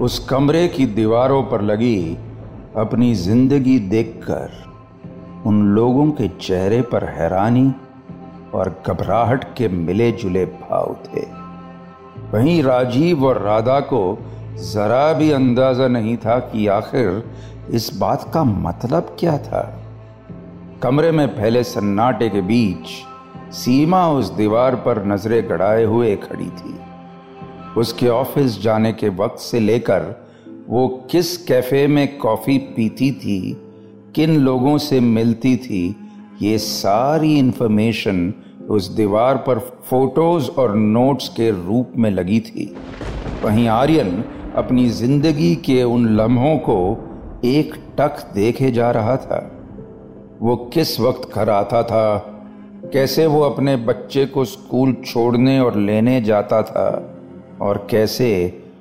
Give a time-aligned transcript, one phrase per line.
[0.00, 2.16] उस कमरे की दीवारों पर लगी
[2.76, 4.50] अपनी ज़िंदगी देखकर
[5.46, 7.72] उन लोगों के चेहरे पर हैरानी
[8.54, 11.26] और घबराहट के मिले जुले भाव थे।
[12.32, 14.02] वहीं राजीव और राधा को
[14.72, 17.22] जरा भी अंदाज़ा नहीं था कि आखिर
[17.70, 19.62] इस बात का मतलब क्या था।
[20.82, 22.88] कमरे में फैले सन्नाटे के बीच
[23.54, 26.78] सीमा उस दीवार पर नज़रें गड़ाए हुए खड़ी थी।
[27.78, 30.14] उसके ऑफ़िस जाने के वक्त से लेकर
[30.68, 33.56] वो किस कैफ़े में कॉफ़ी पीती थी,
[34.14, 35.96] किन लोगों से मिलती थी,
[36.42, 38.32] ये सारी इंफॉर्मेशन
[38.70, 42.74] उस दीवार पर फ़ोटोज़ और नोट्स के रूप में लगी थी।
[43.44, 44.24] वहीं आर्यन
[44.56, 46.80] अपनी ज़िंदगी के उन लम्हों को
[47.44, 49.38] एक टक देखे जा रहा था।
[50.42, 52.16] वो किस वक्त घर आता था,
[52.92, 57.14] कैसे वो अपने बच्चे को स्कूल छोड़ने और लेने जाता था
[57.60, 58.30] और कैसे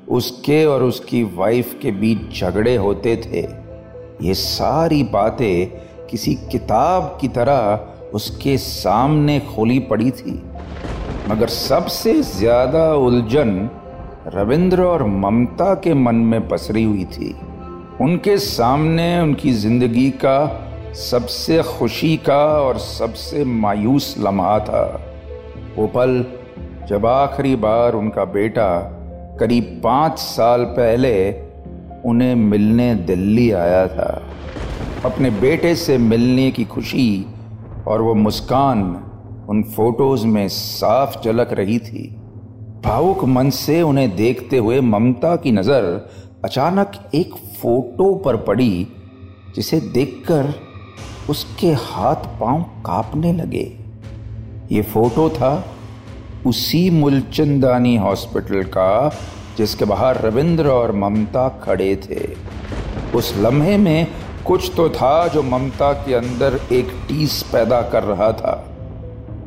[0.09, 3.41] उसके और उसकी वाइफ के बीच झगड़े होते थे।
[4.27, 5.67] ये सारी बातें
[6.07, 10.41] किसी किताब की तरह उसके सामने खोली पड़ी थी।
[11.29, 13.69] मगर सबसे ज़्यादा उलझन
[14.35, 17.35] रविंद्र और ममता के मन में पसरी हुई थी।
[18.01, 20.39] उनके सामने उनकी ज़िंदगी का
[21.01, 24.83] सबसे खुशी का और सबसे मायूस लम्हा था।
[25.77, 26.23] वो पल
[26.89, 28.67] जब आखिरी बार उनका बेटा
[29.39, 31.11] करीब पाँच साल पहले
[32.05, 34.21] उन्हें मिलने दिल्ली आया था,
[35.05, 37.25] अपने बेटे से मिलने की खुशी
[37.87, 38.83] और वो मुस्कान
[39.49, 42.07] उन फ़ोटोज़ में साफ़ झलक रही थी।
[42.85, 45.83] भावुक मन से उन्हें देखते हुए ममता की नज़र
[46.45, 48.87] अचानक एक फ़ोटो पर पड़ी,
[49.55, 50.53] जिसे देखकर
[51.29, 53.71] उसके हाथ पाँव कांपने लगे।
[54.71, 55.55] ये फ़ोटो था
[56.45, 59.09] उसी मुलचंदानी हॉस्पिटल का,
[59.57, 62.35] जिसके बाहर रविंद्र और ममता खड़े थे।
[63.15, 64.07] उस लम्हे में
[64.45, 68.73] कुछ तो था जो ममता के अंदर एक टीस पैदा कर रहा था।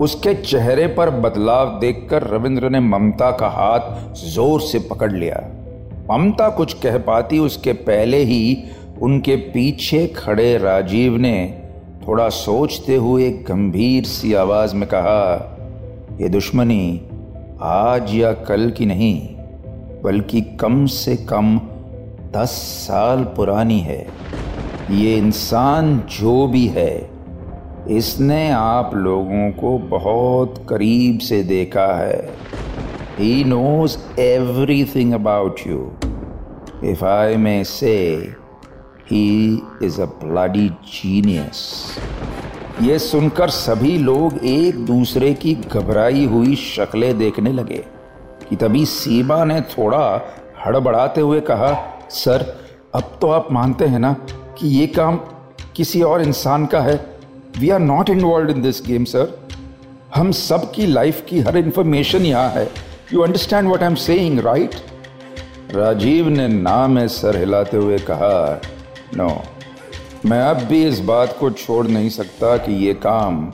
[0.01, 5.41] उसके चेहरे पर बदलाव देखकर रविंद्र ने ममता का हाथ ज़ोर से पकड़ लिया।
[6.11, 8.65] ममता कुछ कह पाती, उसके पहले ही
[9.03, 11.63] उनके पीछे खड़े राजीव ने
[12.09, 15.50] थोड़ा सोचते हुए गंभीर सी आवाज़ में कहा
[16.21, 17.01] ये दुश्मनी,
[17.63, 19.37] आज या कल की नहीं,
[20.03, 21.59] बल्कि कम से कम
[22.33, 22.51] दस
[22.89, 24.07] साल पुरानी है।
[24.91, 27.11] ये इंसान जो भी है,
[27.89, 32.21] इसने आप लोगों को बहुत करीब से देखा है।
[33.19, 34.21] He knows
[34.85, 35.91] everything about you
[36.85, 37.97] if I may say
[39.11, 41.65] he is a bloody genius
[42.81, 47.85] ये सुनकर सभी लोग एक दूसरे की घबराई हुई शक्लें देखने लगे
[48.49, 50.21] कि तभी सीमा ने थोड़ा
[50.65, 51.73] हड़बड़ाते हुए कहा,
[52.11, 52.45] सर,
[52.95, 54.13] अब तो आप मानते हैं ना
[54.59, 55.17] कि ये काम
[55.77, 56.97] किसी और इंसान का है?
[57.59, 59.39] We are not involve in this game sir
[60.15, 62.69] हम सब की लाइफ की हर इंफॉर्मेशन यहाँ है।
[63.13, 64.75] You understand what I am saying right
[65.75, 68.61] Rajeev ने ना में सर हिलाते हुए कहा
[69.17, 69.31] नो
[70.27, 73.53] मैं अब भी इस बात को छोड़ नहीं सकता कि ये काम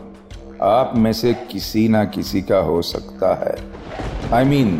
[0.62, 3.56] आप में से किसी ना किसी का हो सकता है।
[4.32, 4.76] I mean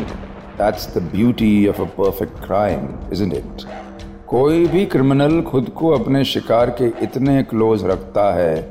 [0.57, 3.63] that's the beauty of a perfect crime isn't it
[4.27, 8.61] कोई भी क्रिमिनल खुद को अपने शिकार के इतने क्लोज रखता है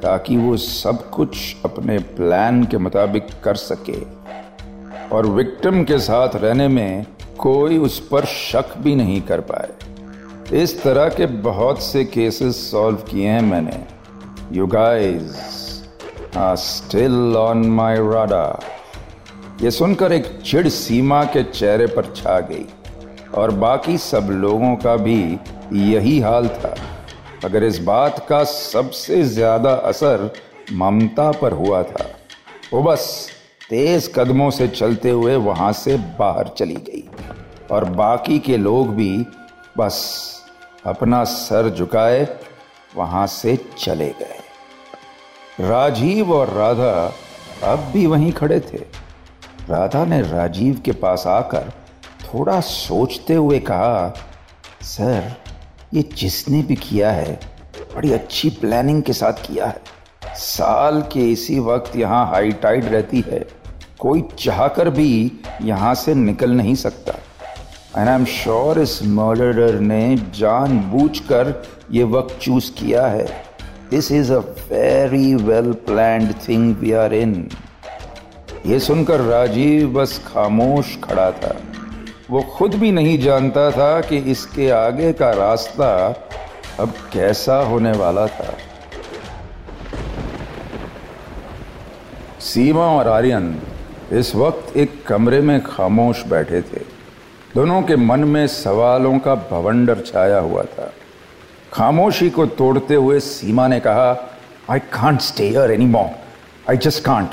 [0.00, 4.02] ताकि वो सब कुछ अपने प्लान के मुताबिक कर सके।
[5.08, 7.06] और विक्टिम के साथ रहने में
[7.38, 9.87] कोई उस पर शक भी नहीं कर पाए।
[10.52, 13.78] इस तरह के बहुत से केसेस सॉल्व किए हैं मैंने।
[14.56, 15.34] You guys
[16.36, 18.60] are still on my radar
[19.62, 22.64] ये सुनकर एक चिड़ सीमा के चेहरे पर छा गई
[23.34, 25.20] और बाकी सब लोगों का भी
[25.72, 26.74] यही हाल था।
[27.44, 30.30] अगर इस बात का सबसे ज़्यादा असर
[30.72, 32.06] ममता पर हुआ था।
[32.72, 33.28] वो बस
[33.70, 37.04] तेज कदमों से चलते हुए वहाँ से बाहर चली गई
[37.70, 39.16] और बाकी के लोग भी
[39.78, 40.00] बस
[40.86, 42.38] अपना सर झुकाए,
[42.96, 44.38] वहाँ से चले गए।
[45.60, 47.12] राजीव और राधा
[47.72, 48.78] अब भी वहीं खड़े थे।
[49.68, 51.72] राधा ने राजीव के पास आकर
[52.24, 54.14] थोड़ा सोचते हुए कहा,
[54.82, 55.36] सर,
[55.94, 57.40] ये जिसने भी किया है,
[57.96, 59.80] बड़ी अच्छी प्लानिंग के साथ किया है।
[60.34, 63.48] साल के इसी वक्त यहाँ हाई टाइड रहती है।
[63.98, 65.32] कोई चाहकर भी
[65.62, 67.12] यहाँ से निकल नहीं सकता।
[67.98, 71.48] एंड आई एम श्योर इस मर्डरर ने जानबूझकर
[71.92, 73.24] ये वक्त चूज़ किया है।
[73.90, 74.38] This is a
[74.70, 77.32] very well planned thing we are in
[78.66, 81.54] ये सुनकर राजीव बस खामोश खड़ा था।
[82.30, 85.90] वो खुद भी नहीं जानता था कि इसके आगे का रास्ता
[86.80, 88.52] अब कैसा होने वाला था।
[92.40, 93.54] सीमा और आर्यन
[94.12, 96.97] इस वक्त एक कमरे में खामोश बैठे थे।
[97.58, 100.84] दोनों के मन में सवालों का भवंडर छाया हुआ था।
[101.72, 104.10] खामोशी को तोड़ते हुए सीमा ने कहा
[104.70, 106.10] I can't stay any more
[106.70, 107.30] I just can't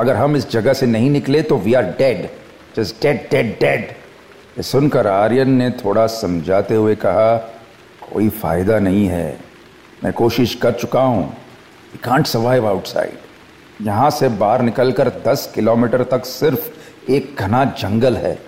[0.00, 2.28] अगर हम इस जगह से नहीं निकले तो we are dead
[2.76, 7.36] just dead dead dead सुनकर आर्यन ने थोड़ा समझाते हुए कहा,
[8.12, 9.38] कोई फ़ायदा नहीं है।
[10.04, 11.32] मैं कोशिश कर चुका हूँ।
[12.04, 18.38] कांट सर्वाइव आउटसाइड यहाँ से बाहर निकलकर दस किलोमीटर तक सिर्फ़ एक घना जंगल है।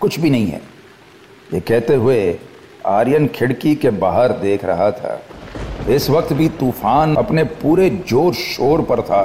[0.00, 0.60] कुछ भी नहीं है।
[1.54, 2.38] ये कहते हुए
[2.86, 5.20] आर्यन खिड़की के बाहर देख रहा था।
[5.90, 9.22] इस वक्त भी तूफ़ान अपने पूरे ज़ोर शोर पर था।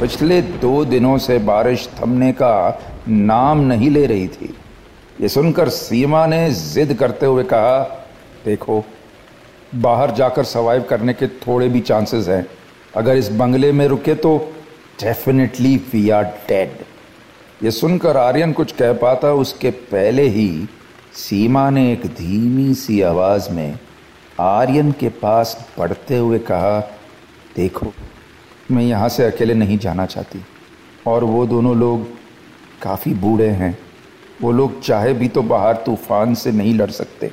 [0.00, 4.54] पिछले दो दिनों से बारिश थमने का नाम नहीं ले रही थी।
[5.20, 7.78] ये सुनकर सीमा ने जिद करते हुए कहा,
[8.44, 8.84] देखो,
[9.74, 12.46] बाहर जाकर सर्वाइव करने के थोड़े भी चांसेस हैं।
[12.96, 14.36] अगर इस बंगले में रुके तो
[15.00, 16.70] डेफिनेटली वी आर डेड
[17.62, 20.68] ये सुनकर आर्यन कुछ कह पाता उसके पहले ही
[21.12, 23.78] सीमा ने एक धीमी सी आवाज़ में
[24.40, 26.80] आर्यन के पास बढ़ते हुए कहा,
[27.56, 27.92] देखो,
[28.70, 30.44] मैं यहाँ से अकेले नहीं जाना चाहती।
[31.06, 32.08] और वो दोनों लोग
[32.82, 33.78] काफ़ी बूढ़े हैं।
[34.42, 37.32] वो लोग चाहे भी तो बाहर तूफ़ान से नहीं लड़ सकते।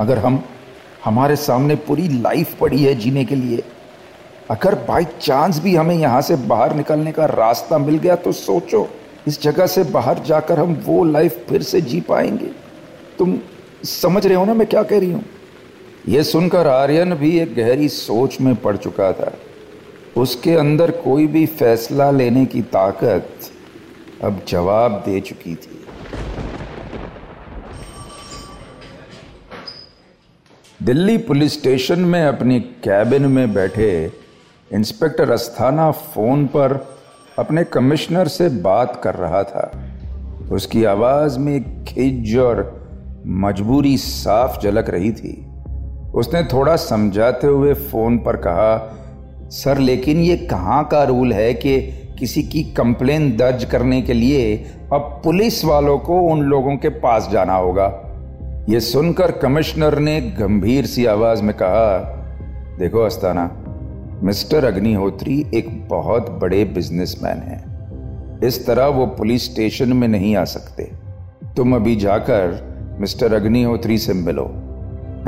[0.00, 0.44] मगर हम,
[1.04, 3.64] हमारे सामने पूरी लाइफ पड़ी है जीने के लिए।
[4.50, 8.88] अगर बाई चांस भी हमें यहाँ से बाहर निकलने का रास्ता मिल गया तो सोचो।
[9.26, 12.50] इस जगह से बाहर जाकर हम वो लाइफ फिर से जी पाएँगे।
[13.18, 13.38] तुम
[13.84, 15.24] समझ रहे हो ना मैं क्या कह रही हूँ?
[16.08, 19.32] यह सुनकर आर्यन भी एक गहरी सोच में पड़ चुका था।
[20.16, 23.50] उसके अंदर कोई भी फैसला लेने की ताकत
[24.24, 25.84] अब जवाब दे चुकी थी।
[30.82, 34.12] दिल्ली पुलिस स्टेशन में अपनी कैबिन में बैठे
[34.72, 36.99] इंस्पेक्टर अस्थाना फ़ोन पर
[37.38, 39.72] अपने कमिश्नर से बात कर रहा था।
[40.52, 42.88] उसकी आवाज़ में खिज और
[43.26, 45.46] मजबूरी साफ़ झलक रही थी।
[46.14, 48.96] उसने थोड़ा समझाते हुए फ़ोन पर कहा,
[49.50, 51.80] सर, लेकिन ये कहाँ का रूल है कि
[52.18, 57.28] किसी की कंप्लेन दर्ज करने के लिए अब पुलिस वालों को उन लोगों के पास
[57.32, 58.00] जाना होगा?
[58.68, 61.98] ये सुनकर कमिश्नर ने गंभीर सी आवाज़ में कहा,
[62.78, 63.59] देखो, अस्ताना
[64.22, 67.70] मिस्टर अग्निहोत्री एक बहुत बड़े बिजनेसमैन हैं।
[68.44, 70.92] इस तरह वो पुलिस स्टेशन में नहीं आ सकते।
[71.56, 72.70] तुम अभी जाकर
[73.00, 74.44] मिस्टर अग्निहोत्री से मिलो।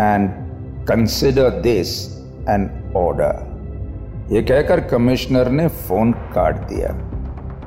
[0.01, 0.31] And
[0.87, 2.19] consider this
[2.49, 3.53] an order
[4.33, 6.89] ये कहकर कमिश्नर ने फ़ोन काट दिया।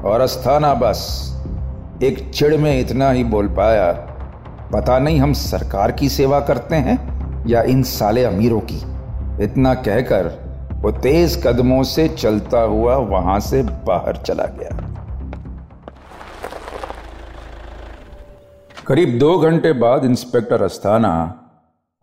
[0.09, 1.31] और अस्थाना, बस,
[2.03, 3.91] एक चिड़ में इतना ही बोल पाया,
[4.73, 6.97] पता नहीं हम सरकार की सेवा करते हैं
[7.47, 8.81] या इन साले अमीरों की।
[9.43, 10.44] इतना कहकर
[10.85, 14.69] वो तेज कदमों से चलता हुआ वहाँ से बाहर चला गया।
[18.87, 21.41] करीब दो घंटे बाद इंस्पेक्टर अस्थाना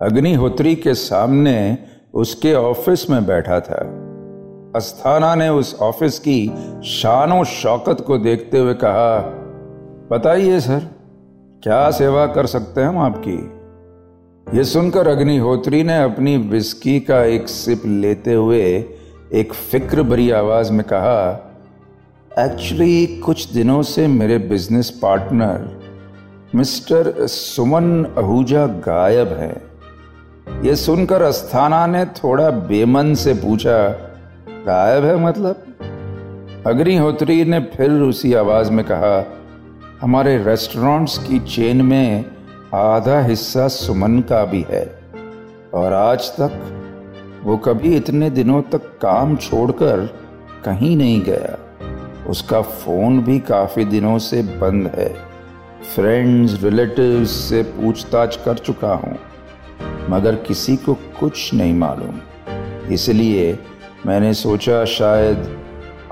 [0.00, 1.78] अग्निहोत्री के सामने
[2.14, 3.78] उसके ऑफ़िस में बैठा था।
[4.76, 6.52] अस्थाना ने उस ऑफ़िस की
[6.84, 9.18] शानो शौकत को देखते हुए कहा,
[10.16, 10.88] बताइए सर,
[11.62, 13.61] क्या सेवा कर सकते हैं हम आपकी?
[14.46, 18.64] ये सुनकर अग्निहोत्री ने अपनी विस्की का एक सिप लेते हुए
[19.32, 21.22] एक फ़िक्र भरी आवाज़ में कहा,
[22.38, 31.86] एक्चुअली कुछ दिनों से मेरे business partner mister Suman Ahuja गायब हैं। यह सुनकर अस्थाना
[31.86, 33.88] ने थोड़ा बेमन से पूछा,
[34.66, 35.64] गायब है मतलब?
[36.66, 39.24] अग्निहोत्री ने फिर उसी आवाज़ में कहा,
[40.00, 42.24] हमारे रेस्टोरेंट्स की चेन में
[42.74, 44.84] आधा हिस्सा सुमन का भी है।
[45.74, 50.06] और आज तक वो कभी इतने दिनों तक काम छोड़कर
[50.64, 51.58] कहीं नहीं गया।
[52.28, 55.08] उसका फ़ोन भी काफ़ी दिनों से बंद है।
[55.94, 59.18] फ्रेंड्स रिलेटिव्स से पूछताछ कर चुका हूँ,
[60.10, 62.20] मगर किसी को कुछ नहीं मालूम।
[62.92, 63.58] इसलिए
[64.06, 65.56] मैंने सोचा शायद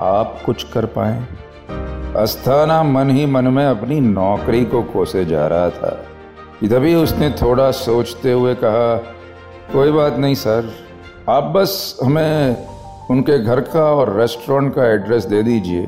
[0.01, 1.25] आप कुछ कर पाए।
[2.17, 6.05] अस्थाना मन ही मन में अपनी नौकरी को कोसे जा रहा था।
[6.69, 8.95] तभी उसने थोड़ा सोचते हुए कहा,
[9.73, 10.71] कोई बात नहीं सर,
[11.29, 12.67] आप बस हमें
[13.07, 15.87] उनके घर का और रेस्टोरेंट का एड्रेस दे दीजिए।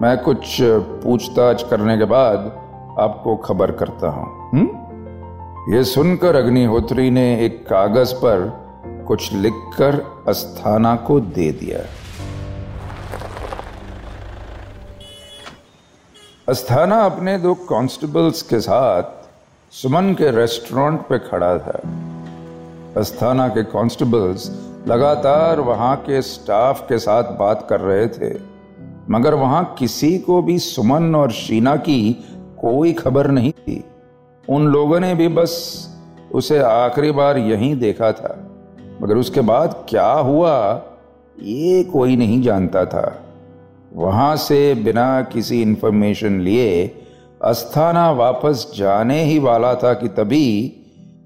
[0.00, 0.58] मैं कुछ
[1.02, 2.38] पूछताछ करने के बाद
[3.00, 4.66] आपको खबर करता हूँ।
[5.74, 8.66] ये सुनकर अग्निहोत्री ने एक कागज़ पर
[9.06, 11.78] कुछ लिखकर अस्थाना को दे दिया।
[16.48, 19.15] अस्थाना अपने दो कांस्टेबल्स के साथ
[19.82, 21.80] सुमन के रेस्टोरेंट पे खड़ा था।
[22.96, 24.50] अस्थाना के कांस्टेबल्स
[24.88, 28.38] लगातार वहाँ के स्टाफ के साथ बात कर रहे थे।
[29.10, 32.12] मगर वहाँ किसी को भी सुमन और शीना की
[32.60, 33.84] कोई खबर नहीं थी।
[34.48, 35.84] उन लोगों ने भी बस
[36.32, 38.48] उसे आखिरी बार यहीं देखा था।
[39.02, 40.82] मगर उसके बाद क्या हुआ,
[41.42, 43.22] ये कोई नहीं जानता था।
[43.94, 47.02] वहाँ से बिना किसी इंफॉर्मेशन लिए
[47.46, 50.48] अस्थाना वापस जाने ही वाला था कि तभी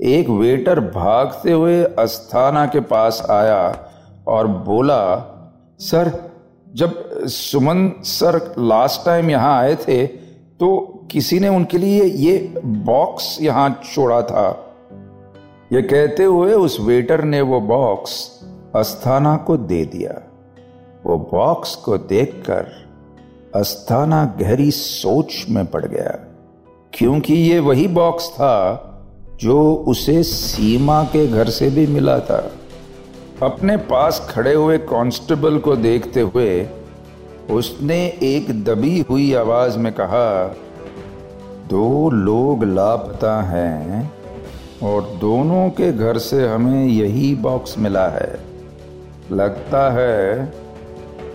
[0.04, 3.62] एक वेटर भागते हुए अस्थाना के पास आया
[4.28, 5.02] और बोला,
[5.80, 6.12] सर,
[6.74, 10.76] जब सुमन सर लास्ट टाइम यहाँ आए थे तो
[11.10, 14.48] किसी ने उनके लिए ये बॉक्स यहाँ छोड़ा था।
[15.72, 18.12] ये कहते हुए उस वेटर ने वो बॉक्स
[18.76, 20.20] अस्थाना को दे दिया।
[21.06, 22.70] वो बॉक्स को देखकर
[23.54, 26.10] अस्थाना गहरी सोच में पड़ गया,
[26.92, 28.86] क्योंकि ये वही बॉक्स था
[29.40, 32.38] जो उसे सीमा के घर से भी मिला था।
[33.42, 36.68] अपने पास खड़े हुए कांस्टेबल को देखते हुए
[37.50, 40.46] उसने एक दबी हुई आवाज़ में कहा,
[41.68, 44.10] दो लोग लापता हैं
[44.82, 48.38] और दोनों के घर से हमें यही बॉक्स मिला है।
[49.32, 50.52] लगता है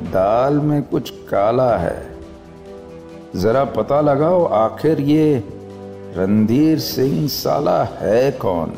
[0.01, 2.15] दाल में कुछ काला है।
[3.35, 5.43] जरा पता लगाओ, आखिर ये
[6.15, 8.73] रणधीर सिंह साला है कौन,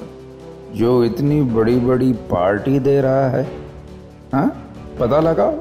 [0.76, 3.44] जो इतनी बड़ी बड़ी पार्टी दे रहा है?
[4.34, 4.52] हा?
[5.00, 5.54] पता लगाओ।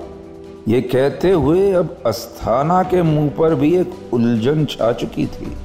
[0.68, 5.56] ये कहते हुए अब अस्थाना के मुँह पर भी एक उलझन छा चुकी थी।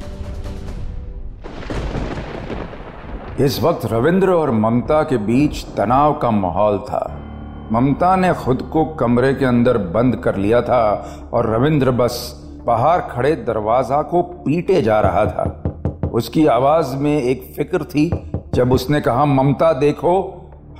[3.43, 7.20] इस वक्त रविंद्र और ममता के बीच तनाव का माहौल था।
[7.71, 13.01] ममता ने खुद को कमरे के अंदर बंद कर लिया था और रविंद्र बस बाहर
[13.01, 15.63] खड़े दरवाज़ा को पीटे जा रहा था।
[16.13, 20.13] उसकी आवाज़ में एक फ़िक्र थी। जब उसने कहा, ममता, देखो,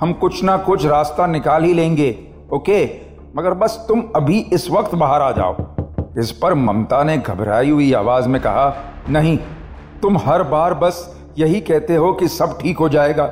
[0.00, 2.18] हम कुछ ना कुछ रास्ता निकाल ही लेंगे,
[2.52, 2.84] ओके?
[3.36, 5.56] मगर बस तुम अभी इस वक्त बाहर आ जाओ।
[6.18, 8.74] इस पर ममता ने घबराई हुई आवाज़ में कहा,
[9.08, 9.38] नहीं,
[10.02, 13.24] तुम हर बार बस यही कहते हो कि सब ठीक हो जाएगा,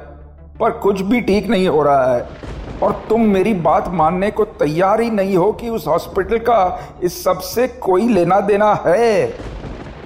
[0.61, 2.51] पर कुछ भी ठीक नहीं हो रहा है।
[2.83, 7.23] और तुम मेरी बात मानने को तैयार ही नहीं हो कि उस हॉस्पिटल का इस
[7.25, 9.35] सबसे कोई लेना देना है।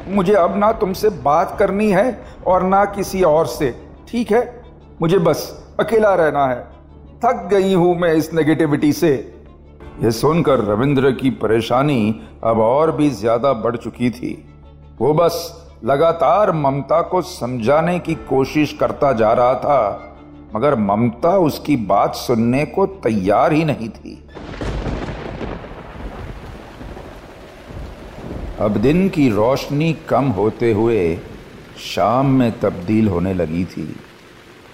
[0.09, 2.07] मुझे अब ना तुमसे बात करनी है
[2.47, 3.75] और ना किसी और से,
[4.09, 4.63] ठीक है?
[5.03, 6.61] मुझे बस अकेला रहना है।
[7.25, 9.13] थक गई हूँ मैं इस नेगेटिविटी से।
[10.03, 14.33] यह सुनकर रविंद्र की परेशानी अब और भी ज़्यादा बढ़ चुकी थी।
[15.01, 15.37] वो बस
[15.85, 20.11] लगातार ममता को समझाने की कोशिश करता जा रहा था।
[20.55, 24.21] मगर ममता उसकी बात सुनने को तैयार ही नहीं थी।
[28.61, 31.17] अब दिन की रोशनी कम होते हुए
[31.85, 33.95] शाम में तब्दील होने लगी थी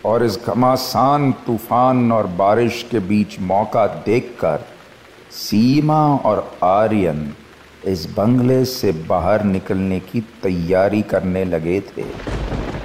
[0.05, 4.65] और इस घमासान तूफ़ान और बारिश के बीच मौका देखकर
[5.31, 7.33] सीमा और आर्यन
[7.85, 12.05] इस बंगले से बाहर निकलने की तैयारी करने लगे थे।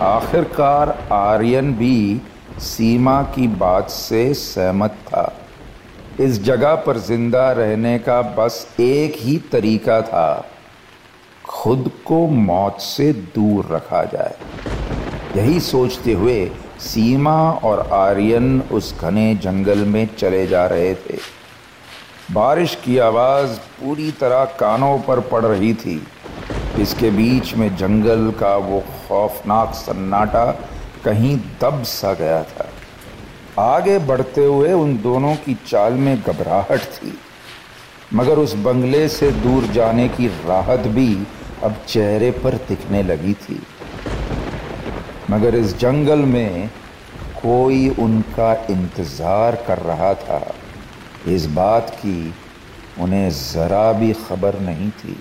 [0.02, 2.22] आखिरकार आर्यन भी
[2.60, 5.32] सीमा की बात से सहमत था।
[6.20, 10.46] इस जगह पर ज़िंदा रहने का बस एक ही तरीका था,
[11.46, 14.36] खुद को मौत से दूर रखा जाए।
[15.38, 16.46] यही सोचते हुए
[16.80, 21.18] सीमा और आर्यन उस घने जंगल में चले जा रहे थे।
[22.32, 26.02] बारिश की आवाज़ पूरी तरह कानों पर पड़ रही थी।
[26.80, 30.46] इसके बीच में जंगल का वो खौफनाक सन्नाटा
[31.06, 32.70] कहीं दब सा गया था।
[33.60, 37.14] आगे बढ़ते हुए उन दोनों की चाल में घबराहट थी।
[38.14, 41.08] मगर उस बंगले से दूर जाने की राहत भी
[41.64, 43.62] अब चेहरे पर दिखने लगी थी।
[45.30, 46.70] मगर इस जंगल में
[47.42, 50.42] कोई उनका इंतज़ार कर रहा था।
[51.28, 52.34] इस बात की
[53.00, 55.18] उन्हें जरा भी खबर नहीं थी।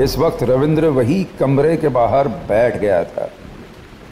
[0.00, 3.28] इस वक्त रविंद्र वही कमरे के बाहर बैठ गया था।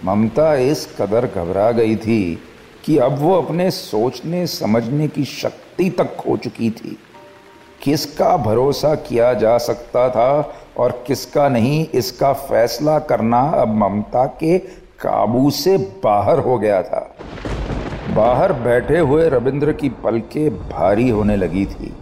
[0.04, 2.38] ममता इस कदर घबरा गई थी
[2.84, 6.98] कि अब वो अपने सोचने, समझने की शक्ति तक खो चुकी थी।
[7.82, 14.58] किसका भरोसा किया जा सकता था और किसका नहीं, इसका फैसला करना अब ममता के
[15.00, 17.16] काबू से बाहर हो गया था।
[18.10, 21.92] बाहर बैठे हुए रविंद्र की पलकें भारी होने लगी थी।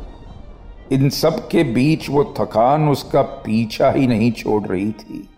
[0.93, 5.29] इन सब के बीच वो थकान उसका पीछा ही नहीं छोड़ रही थी,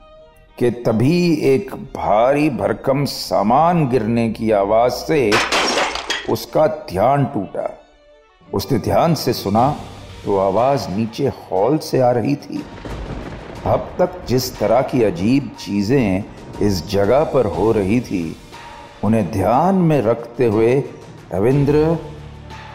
[0.58, 5.30] कि तभी एक भारी भरकम सामान गिरने की आवाज़ से
[6.30, 7.68] उसका ध्यान टूटा।
[8.48, 9.68] उसने ध्यान से सुना
[10.24, 12.64] तो आवाज़ नीचे हॉल से आ रही थी।
[13.66, 16.24] अब तक जिस तरह की अजीब चीज़ें
[16.62, 18.36] इस जगह पर हो रही थी,
[19.04, 20.74] उन्हें ध्यान में रखते हुए
[21.34, 21.96] रविंद्र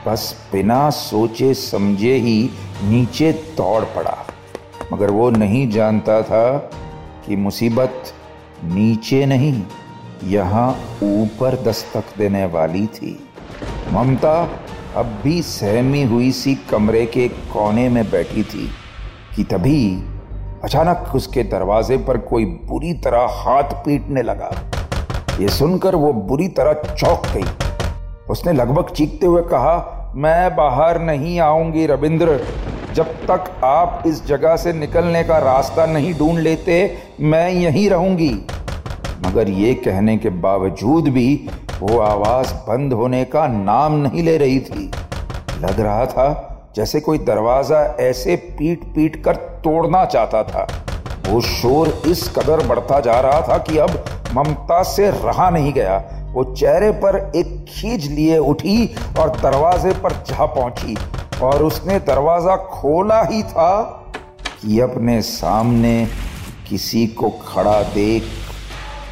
[0.05, 2.49] बस बिना सोचे समझे ही
[2.83, 4.17] नीचे दौड़ पड़ा।
[4.93, 6.57] मगर वो नहीं जानता था
[7.25, 8.13] कि मुसीबत
[8.65, 9.61] नीचे नहीं,
[10.23, 10.69] यहाँ
[11.03, 13.17] ऊपर दस्तक देने वाली थी।
[13.93, 14.33] ममता
[14.95, 18.69] अब भी सहमी हुई सी कमरे के कोने में बैठी थी
[19.35, 19.81] कि तभी
[20.63, 24.51] अचानक उसके दरवाजे पर कोई बुरी तरह हाथ पीटने लगा।
[25.39, 27.58] ये सुनकर वो बुरी तरह चौंक गई।
[28.29, 32.39] उसने लगभग चीखते हुए कहा, मैं बाहर नहीं आऊँगी रविंद्र।
[32.95, 38.31] जब तक आप इस जगह से निकलने का रास्ता नहीं ढूंढ लेते, मैं यहीं रहूँगी।
[39.25, 41.49] मगर ये कहने के बावजूद भी
[41.81, 44.91] वो आवाज़ बंद होने का नाम नहीं ले रही थी।
[45.61, 46.45] लग रहा था
[46.75, 50.67] जैसे कोई दरवाज़ा ऐसे पीट पीट कर तोड़ना चाहता था।
[51.29, 54.03] वो शोर इस कदर बढ़ता जा रहा था कि अब
[54.35, 55.97] ममता से रहा नहीं गया।
[56.33, 58.85] वो चेहरे पर एक खींच लिए उठी
[59.19, 60.97] और दरवाजे पर जा पहुँची।
[61.41, 63.81] और उसने दरवाज़ा खोला ही था
[64.61, 65.93] कि अपने सामने
[66.69, 68.23] किसी को खड़ा देख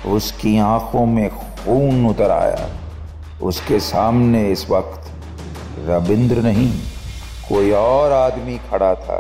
[0.08, 2.70] उसकी आँखों में खून उतर आया।
[3.44, 5.12] उसके सामने इस वक्त
[5.88, 6.72] रविंद्र नहीं,
[7.50, 9.20] कोई और आदमी खड़ा था,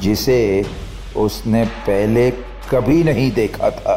[0.00, 0.64] जिसे
[1.16, 2.30] उसने पहले
[2.70, 3.96] कभी नहीं देखा था।